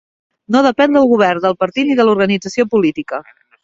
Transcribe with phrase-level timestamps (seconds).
[0.55, 3.27] No depèn del govern, del partit ni de l'organització política.